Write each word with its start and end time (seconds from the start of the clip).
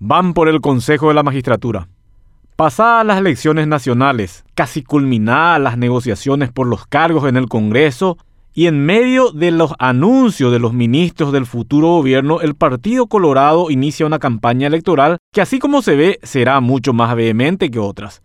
van 0.00 0.32
por 0.32 0.48
el 0.48 0.60
Consejo 0.60 1.08
de 1.08 1.14
la 1.14 1.24
Magistratura. 1.24 1.88
Pasadas 2.54 3.04
las 3.04 3.18
elecciones 3.18 3.66
nacionales, 3.66 4.44
casi 4.54 4.82
culminadas 4.82 5.60
las 5.60 5.76
negociaciones 5.76 6.52
por 6.52 6.66
los 6.68 6.86
cargos 6.86 7.28
en 7.28 7.36
el 7.36 7.48
Congreso, 7.48 8.16
y 8.54 8.66
en 8.66 8.84
medio 8.84 9.30
de 9.30 9.50
los 9.52 9.74
anuncios 9.78 10.50
de 10.50 10.58
los 10.58 10.72
ministros 10.72 11.32
del 11.32 11.46
futuro 11.46 11.88
gobierno, 11.88 12.40
el 12.40 12.54
Partido 12.56 13.06
Colorado 13.06 13.70
inicia 13.70 14.06
una 14.06 14.18
campaña 14.18 14.66
electoral 14.66 15.18
que 15.32 15.40
así 15.40 15.58
como 15.58 15.82
se 15.82 15.94
ve 15.94 16.18
será 16.22 16.60
mucho 16.60 16.92
más 16.92 17.14
vehemente 17.14 17.70
que 17.70 17.78
otras. 17.78 18.22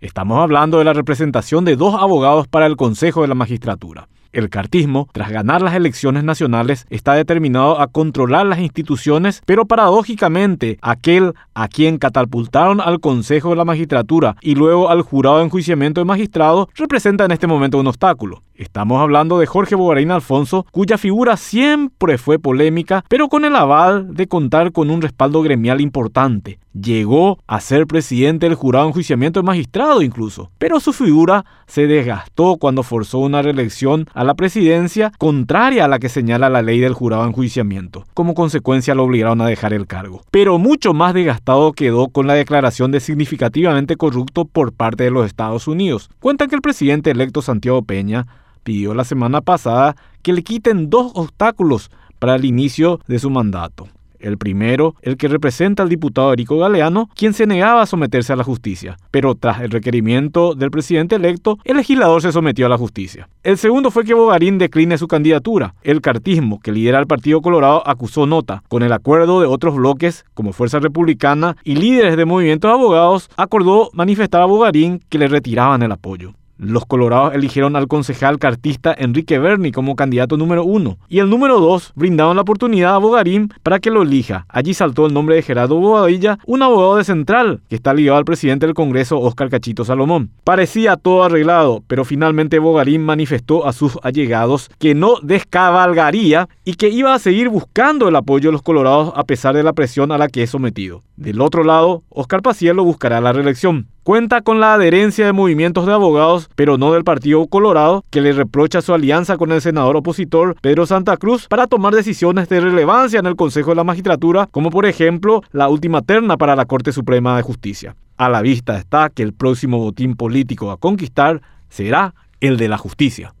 Estamos 0.00 0.40
hablando 0.40 0.78
de 0.78 0.84
la 0.84 0.92
representación 0.92 1.64
de 1.64 1.76
dos 1.76 1.94
abogados 1.94 2.48
para 2.48 2.66
el 2.66 2.76
Consejo 2.76 3.22
de 3.22 3.28
la 3.28 3.34
Magistratura. 3.34 4.08
El 4.32 4.50
cartismo, 4.50 5.08
tras 5.12 5.30
ganar 5.30 5.62
las 5.62 5.74
elecciones 5.74 6.24
nacionales, 6.24 6.86
está 6.90 7.14
determinado 7.14 7.80
a 7.80 7.88
controlar 7.88 8.46
las 8.46 8.58
instituciones, 8.58 9.42
pero 9.46 9.66
paradójicamente, 9.66 10.78
aquel 10.82 11.34
a 11.54 11.68
quien 11.68 11.98
catapultaron 11.98 12.80
al 12.80 13.00
Consejo 13.00 13.50
de 13.50 13.56
la 13.56 13.64
Magistratura 13.64 14.36
y 14.40 14.54
luego 14.54 14.90
al 14.90 15.02
jurado 15.02 15.38
de 15.38 15.44
enjuiciamiento 15.44 16.00
de 16.00 16.04
magistrados 16.04 16.68
representa 16.74 17.24
en 17.24 17.32
este 17.32 17.46
momento 17.46 17.78
un 17.78 17.86
obstáculo. 17.86 18.42
Estamos 18.58 19.02
hablando 19.02 19.38
de 19.38 19.46
Jorge 19.46 19.74
Bogarín 19.74 20.10
Alfonso, 20.10 20.66
cuya 20.70 20.96
figura 20.96 21.36
siempre 21.36 22.16
fue 22.16 22.38
polémica, 22.38 23.04
pero 23.08 23.28
con 23.28 23.44
el 23.44 23.54
aval 23.54 24.14
de 24.14 24.28
contar 24.28 24.72
con 24.72 24.88
un 24.88 25.02
respaldo 25.02 25.42
gremial 25.42 25.82
importante. 25.82 26.58
Llegó 26.72 27.38
a 27.46 27.60
ser 27.60 27.86
presidente 27.86 28.46
del 28.46 28.54
jurado 28.54 28.84
de 28.84 28.90
enjuiciamiento 28.90 29.40
de 29.40 29.46
magistrado 29.46 30.02
incluso, 30.02 30.50
pero 30.58 30.80
su 30.80 30.92
figura 30.92 31.44
se 31.66 31.86
desgastó 31.86 32.56
cuando 32.56 32.82
forzó 32.82 33.18
una 33.18 33.42
reelección 33.42 34.06
a 34.14 34.24
la 34.24 34.34
presidencia 34.34 35.12
contraria 35.18 35.84
a 35.84 35.88
la 35.88 35.98
que 35.98 36.08
señala 36.08 36.48
la 36.48 36.62
ley 36.62 36.80
del 36.80 36.92
jurado 36.92 37.22
de 37.22 37.28
enjuiciamiento. 37.28 38.04
Como 38.14 38.34
consecuencia 38.34 38.94
lo 38.94 39.04
obligaron 39.04 39.40
a 39.40 39.46
dejar 39.46 39.72
el 39.72 39.86
cargo. 39.86 40.22
Pero 40.30 40.58
mucho 40.58 40.94
más 40.94 41.14
desgastado 41.14 41.72
quedó 41.72 42.08
con 42.08 42.26
la 42.26 42.34
declaración 42.34 42.90
de 42.90 43.00
significativamente 43.00 43.96
corrupto 43.96 44.44
por 44.44 44.72
parte 44.72 45.04
de 45.04 45.10
los 45.10 45.26
Estados 45.26 45.68
Unidos. 45.68 46.10
Cuentan 46.20 46.48
que 46.48 46.56
el 46.56 46.62
presidente 46.62 47.10
electo 47.10 47.42
Santiago 47.42 47.82
Peña 47.82 48.26
pidió 48.66 48.94
la 48.94 49.04
semana 49.04 49.42
pasada 49.42 49.94
que 50.22 50.32
le 50.32 50.42
quiten 50.42 50.90
dos 50.90 51.12
obstáculos 51.14 51.92
para 52.18 52.34
el 52.34 52.44
inicio 52.44 52.98
de 53.06 53.20
su 53.20 53.30
mandato. 53.30 53.86
El 54.18 54.38
primero, 54.38 54.96
el 55.02 55.16
que 55.16 55.28
representa 55.28 55.84
al 55.84 55.88
diputado 55.88 56.32
Erico 56.32 56.58
Galeano, 56.58 57.08
quien 57.14 57.32
se 57.32 57.46
negaba 57.46 57.82
a 57.82 57.86
someterse 57.86 58.32
a 58.32 58.36
la 58.36 58.42
justicia. 58.42 58.96
Pero 59.12 59.36
tras 59.36 59.60
el 59.60 59.70
requerimiento 59.70 60.54
del 60.54 60.72
presidente 60.72 61.14
electo, 61.14 61.58
el 61.62 61.76
legislador 61.76 62.22
se 62.22 62.32
sometió 62.32 62.66
a 62.66 62.68
la 62.68 62.78
justicia. 62.78 63.28
El 63.44 63.56
segundo 63.56 63.92
fue 63.92 64.04
que 64.04 64.14
Bogarín 64.14 64.58
decline 64.58 64.98
su 64.98 65.06
candidatura. 65.06 65.74
El 65.82 66.00
cartismo, 66.00 66.58
que 66.58 66.72
lidera 66.72 66.98
el 66.98 67.06
Partido 67.06 67.40
Colorado, 67.42 67.86
acusó 67.86 68.26
nota. 68.26 68.64
Con 68.66 68.82
el 68.82 68.92
acuerdo 68.92 69.40
de 69.40 69.46
otros 69.46 69.76
bloques, 69.76 70.24
como 70.34 70.52
Fuerza 70.52 70.80
Republicana 70.80 71.56
y 71.62 71.76
líderes 71.76 72.16
de 72.16 72.24
movimientos 72.24 72.72
abogados, 72.72 73.30
acordó 73.36 73.90
manifestar 73.92 74.42
a 74.42 74.46
Bogarín 74.46 75.00
que 75.08 75.18
le 75.18 75.28
retiraban 75.28 75.82
el 75.82 75.92
apoyo. 75.92 76.32
Los 76.58 76.86
colorados 76.86 77.34
eligieron 77.34 77.76
al 77.76 77.86
concejal 77.86 78.38
cartista 78.38 78.94
Enrique 78.96 79.38
Berni 79.38 79.72
como 79.72 79.94
candidato 79.94 80.38
número 80.38 80.64
uno 80.64 80.96
y 81.06 81.18
el 81.18 81.28
número 81.28 81.60
dos 81.60 81.92
brindaron 81.94 82.36
la 82.36 82.42
oportunidad 82.42 82.94
a 82.94 82.98
Bogarín 82.98 83.52
para 83.62 83.78
que 83.78 83.90
lo 83.90 84.02
elija. 84.02 84.46
Allí 84.48 84.72
saltó 84.72 85.04
el 85.04 85.12
nombre 85.12 85.36
de 85.36 85.42
Gerardo 85.42 85.76
Bobadilla, 85.76 86.38
un 86.46 86.62
abogado 86.62 86.96
de 86.96 87.04
Central 87.04 87.60
que 87.68 87.76
está 87.76 87.92
ligado 87.92 88.16
al 88.16 88.24
presidente 88.24 88.64
del 88.64 88.74
Congreso 88.74 89.20
Óscar 89.20 89.50
Cachito 89.50 89.84
Salomón. 89.84 90.30
Parecía 90.44 90.96
todo 90.96 91.24
arreglado, 91.24 91.82
pero 91.86 92.06
finalmente 92.06 92.58
Bogarín 92.58 93.02
manifestó 93.02 93.66
a 93.66 93.74
sus 93.74 93.98
allegados 94.02 94.70
que 94.78 94.94
no 94.94 95.16
descabalgaría 95.22 96.48
y 96.64 96.74
que 96.74 96.88
iba 96.88 97.12
a 97.12 97.18
seguir 97.18 97.50
buscando 97.50 98.08
el 98.08 98.16
apoyo 98.16 98.48
de 98.48 98.52
los 98.52 98.62
colorados 98.62 99.12
a 99.14 99.24
pesar 99.24 99.54
de 99.54 99.62
la 99.62 99.74
presión 99.74 100.10
a 100.10 100.18
la 100.18 100.28
que 100.28 100.42
es 100.42 100.50
sometido. 100.50 101.02
Del 101.16 101.42
otro 101.42 101.64
lado, 101.64 102.02
Óscar 102.08 102.40
Pacielo 102.40 102.82
buscará 102.82 103.20
la 103.20 103.32
reelección. 103.32 103.88
Cuenta 104.06 104.40
con 104.40 104.60
la 104.60 104.74
adherencia 104.74 105.26
de 105.26 105.32
movimientos 105.32 105.84
de 105.84 105.92
abogados, 105.92 106.48
pero 106.54 106.78
no 106.78 106.92
del 106.92 107.02
Partido 107.02 107.44
Colorado, 107.48 108.04
que 108.08 108.20
le 108.20 108.30
reprocha 108.30 108.80
su 108.80 108.94
alianza 108.94 109.36
con 109.36 109.50
el 109.50 109.60
senador 109.60 109.96
opositor 109.96 110.54
Pedro 110.60 110.86
Santa 110.86 111.16
Cruz 111.16 111.48
para 111.48 111.66
tomar 111.66 111.92
decisiones 111.92 112.48
de 112.48 112.60
relevancia 112.60 113.18
en 113.18 113.26
el 113.26 113.34
Consejo 113.34 113.70
de 113.70 113.74
la 113.74 113.82
Magistratura, 113.82 114.46
como 114.52 114.70
por 114.70 114.86
ejemplo 114.86 115.42
la 115.50 115.68
última 115.68 116.02
terna 116.02 116.36
para 116.36 116.54
la 116.54 116.66
Corte 116.66 116.92
Suprema 116.92 117.36
de 117.36 117.42
Justicia. 117.42 117.96
A 118.16 118.28
la 118.28 118.42
vista 118.42 118.78
está 118.78 119.10
que 119.10 119.24
el 119.24 119.32
próximo 119.32 119.78
botín 119.78 120.14
político 120.14 120.70
a 120.70 120.76
conquistar 120.76 121.42
será 121.68 122.14
el 122.38 122.58
de 122.58 122.68
la 122.68 122.78
justicia. 122.78 123.32